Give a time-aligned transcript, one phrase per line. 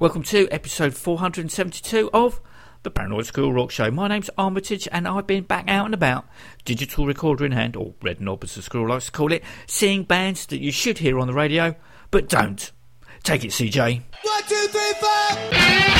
[0.00, 2.40] Welcome to episode 472 of
[2.84, 3.90] the Paranoid Squirrel Rock Show.
[3.90, 6.26] My name's Armitage and I've been back out and about,
[6.64, 10.04] digital recorder in hand, or red knob as the squirrel likes to call it, seeing
[10.04, 11.76] bands that you should hear on the radio,
[12.10, 12.72] but don't.
[13.24, 14.00] Take it, CJ.
[14.22, 15.99] One, two, three, four.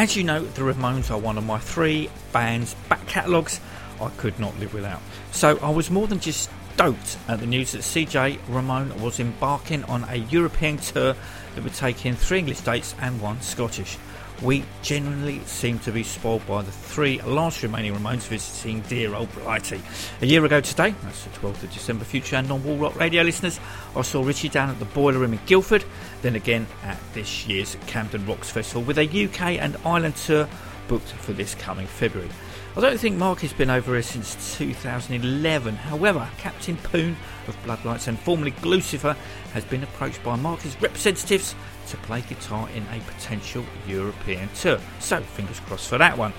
[0.00, 3.60] As you know, the Ramones are one of my three bands back catalogues
[4.00, 5.02] I could not live without.
[5.30, 9.84] So I was more than just stoked at the news that CJ Ramone was embarking
[9.84, 11.14] on a European tour
[11.54, 13.98] that would take in three English dates and one Scottish.
[14.42, 19.30] We genuinely seem to be spoiled by the three last remaining Ramones visiting dear old
[19.34, 19.82] Blighty.
[20.22, 23.60] A year ago today, that's the 12th of December, future and non-wall rock radio listeners,
[23.94, 25.84] I saw Richie down at the Boiler Room in Guildford,
[26.22, 30.48] then again at this year's Camden Rocks Festival with a UK and Ireland tour
[30.88, 32.30] booked for this coming February.
[32.76, 35.74] I don't think Mark has been over here since 2011.
[35.74, 39.16] However, Captain Poon of Bloodlights and formerly Gluecifer
[39.52, 41.54] has been approached by Mark's representatives
[41.90, 44.78] to play guitar in a potential European tour.
[44.98, 46.32] So, fingers crossed for that one.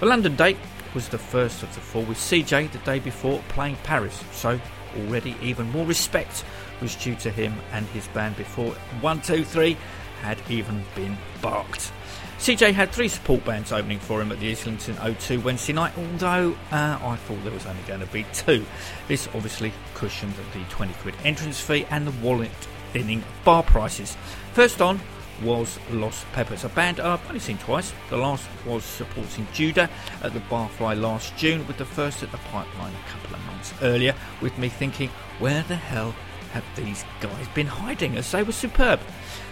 [0.00, 0.56] The London date
[0.94, 4.22] was the first of the four, with CJ the day before playing Paris.
[4.32, 4.60] So,
[4.96, 6.44] already even more respect
[6.80, 8.70] was due to him and his band before
[9.00, 9.76] 123
[10.22, 11.92] had even been barked.
[12.38, 16.56] CJ had three support bands opening for him at the Islington O2 Wednesday night, although
[16.70, 18.64] uh, I thought there was only going to be two.
[19.08, 22.50] This obviously cushioned the 20 quid entrance fee and the wallet
[22.92, 24.16] thinning bar prices.
[24.58, 24.98] First on
[25.40, 27.92] was Los Pepes, a band uh, I've only seen twice.
[28.10, 29.88] The last was supporting Judah
[30.20, 33.72] at the Barfly last June, with the first at the Pipeline a couple of months
[33.82, 36.12] earlier, with me thinking, where the hell
[36.54, 38.98] have these guys been hiding as they were superb?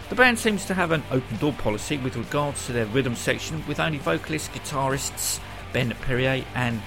[0.08, 3.64] The band seems to have an open door policy with regards to their rhythm section,
[3.68, 5.38] with only vocalists, guitarists
[5.72, 6.82] Ben Perrier and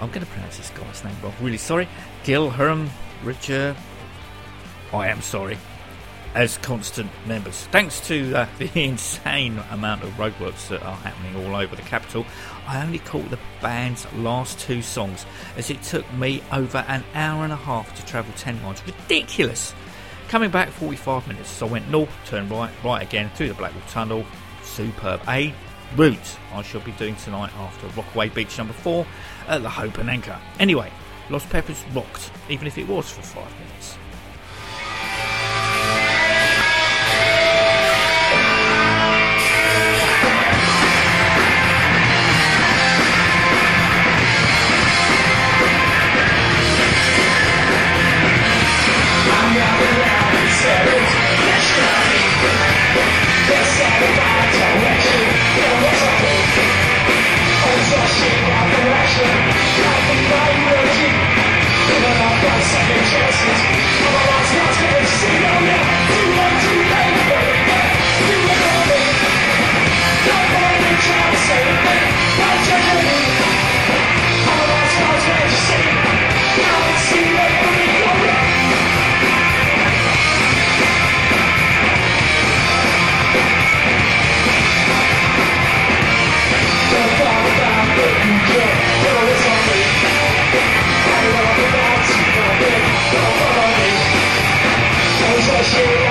[0.00, 1.86] I'm going to pronounce this guy's name wrong, really sorry,
[2.24, 2.88] Gil Herm
[3.22, 3.76] Richard.
[4.90, 5.58] I am sorry.
[6.34, 7.64] As constant members.
[7.72, 12.26] Thanks to uh, the insane amount of roadworks that are happening all over the capital,
[12.66, 17.44] I only caught the band's last two songs as it took me over an hour
[17.44, 18.82] and a half to travel 10 miles.
[18.84, 19.74] Ridiculous!
[20.28, 23.82] Coming back 45 minutes, so I went north, turned right, right again through the Blackwall
[23.88, 24.26] Tunnel.
[24.62, 25.22] Superb.
[25.26, 25.54] A
[25.96, 29.06] route I shall be doing tonight after Rockaway Beach number 4
[29.48, 30.38] at the Hope and Anchor.
[30.58, 30.92] Anyway,
[31.30, 33.97] Los Pepes rocked, even if it was for 5 minutes.
[95.48, 96.07] Session.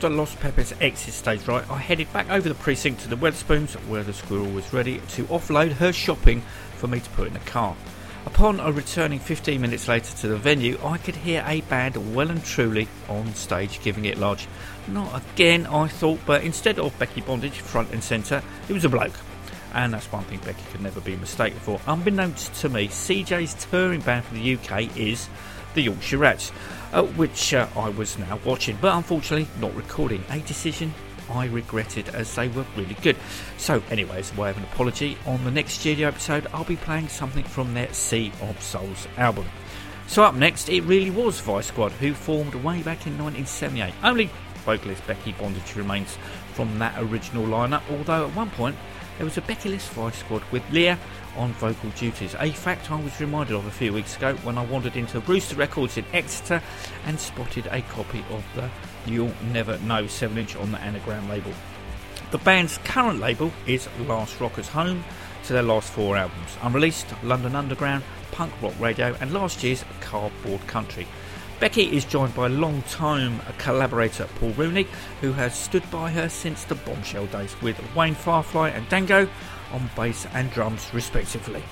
[0.00, 3.74] After Los Pepes exit stage right, I headed back over the precinct to the Wetherspoons,
[3.86, 6.40] where the squirrel was ready to offload her shopping
[6.76, 7.76] for me to put in the car.
[8.24, 12.42] Upon returning 15 minutes later to the venue, I could hear a band well and
[12.42, 14.48] truly on stage giving it large.
[14.88, 18.88] Not again, I thought, but instead of Becky Bondage front and centre, it was a
[18.88, 19.12] bloke.
[19.74, 21.78] And that's one thing Becky could never be mistaken for.
[21.86, 25.28] Unbeknownst to me, CJ's touring band for the UK is
[25.74, 26.52] the Yorkshire Rats,
[26.92, 30.22] uh, which uh, I was now watching, but unfortunately not recording.
[30.30, 30.92] A decision
[31.30, 33.16] I regretted as they were really good.
[33.56, 36.76] So, anyway, as a way of an apology, on the next studio episode, I'll be
[36.76, 39.46] playing something from their Sea of Souls album.
[40.06, 43.94] So, up next, it really was Vice Squad, who formed way back in 1978.
[44.02, 44.30] Only
[44.64, 46.18] vocalist Becky Bondage remains
[46.52, 48.76] from that original lineup, although at one point
[49.16, 50.98] there was a Becky-less Vice Squad with Leah
[51.36, 54.64] on vocal duties, a fact I was reminded of a few weeks ago when I
[54.64, 56.62] wandered into Brewster Records in Exeter
[57.06, 58.70] and spotted a copy of the
[59.06, 61.52] You'll Never Know 7 inch on the Anagram label.
[62.30, 65.04] The band's current label is Last Rockers Home
[65.44, 70.66] to their last four albums Unreleased, London Underground, Punk Rock Radio, and last year's Cardboard
[70.66, 71.06] Country.
[71.60, 74.86] Becky is joined by long-time collaborator Paul Rooney,
[75.20, 79.28] who has stood by her since the bombshell days, with Wayne Firefly and Dango
[79.72, 81.62] on bass and drums, respectively.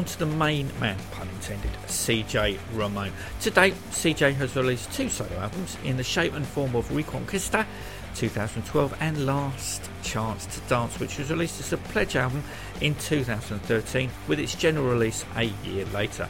[0.00, 3.12] So, on to the main man, pun intended, CJ Ramone.
[3.40, 7.66] To date, CJ has released two solo albums in the shape and form of Reconquista
[8.14, 12.42] 2012 and Last Chance to Dance, which was released as a pledge album
[12.80, 16.26] in 2013 with its general release a year later.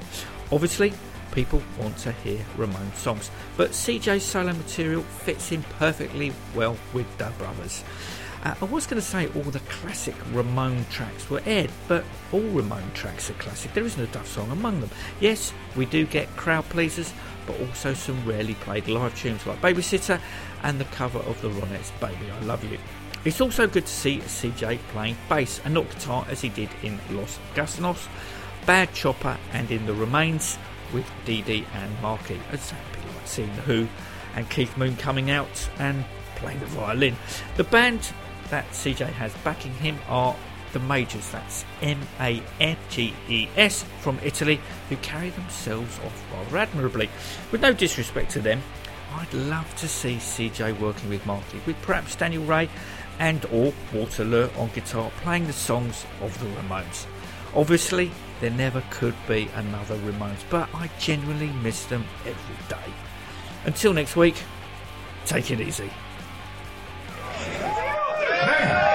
[0.51, 0.93] Obviously,
[1.31, 7.07] people want to hear Ramone songs, but CJ's solo material fits in perfectly well with
[7.19, 7.85] the brothers.
[8.43, 12.41] Uh, I was going to say all the classic Ramone tracks were aired, but all
[12.41, 13.75] Ramone tracks are classic.
[13.75, 14.91] There isn't a Duff song among them.
[15.21, 17.13] Yes, we do get crowd pleasers,
[17.47, 20.19] but also some rarely played live tunes like Babysitter
[20.63, 22.79] and the cover of the Ronettes' Baby I Love You.
[23.27, 26.99] It's also good to see CJ playing bass and not guitar as he did in
[27.11, 28.09] Los Gusanos,
[28.65, 30.57] Bad Chopper, and in The Ramainz
[30.95, 32.41] with Dee Dee and Marky.
[32.53, 33.89] It's happy like seeing The Who
[34.35, 36.05] and Keith Moon coming out and
[36.37, 37.17] playing the violin.
[37.57, 38.11] The band
[38.51, 40.37] that CJ has backing him are
[40.73, 46.33] the Manges, that's M A N G E S from Italy, who carry themselves off
[46.33, 47.09] rather admirably.
[47.51, 48.63] With no disrespect to them,
[49.15, 52.69] I'd love to see CJ working with Marky, with perhaps Daniel Rey
[53.19, 57.07] and or Walter Lure on guitar playing the songs of the Ramones.
[57.55, 62.93] Obviously, there never could be another Ramones, but I genuinely miss them every day.
[63.65, 64.37] Until next week,
[65.27, 65.91] take it easy.
[68.61, 68.90] Amen.